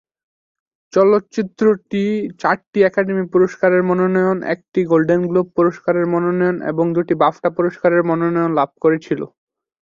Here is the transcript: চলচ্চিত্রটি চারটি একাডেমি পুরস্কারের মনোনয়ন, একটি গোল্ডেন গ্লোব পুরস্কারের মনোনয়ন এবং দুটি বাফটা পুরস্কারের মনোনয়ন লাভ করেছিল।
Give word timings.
চলচ্চিত্রটি 0.93 2.03
চারটি 2.41 2.79
একাডেমি 2.83 3.23
পুরস্কারের 3.33 3.81
মনোনয়ন, 3.89 4.37
একটি 4.53 4.79
গোল্ডেন 4.91 5.21
গ্লোব 5.29 5.47
পুরস্কারের 5.57 6.05
মনোনয়ন 6.13 6.57
এবং 6.71 6.85
দুটি 6.95 7.13
বাফটা 7.21 7.49
পুরস্কারের 7.57 8.01
মনোনয়ন 8.09 8.51
লাভ 8.59 8.69
করেছিল। 8.83 9.21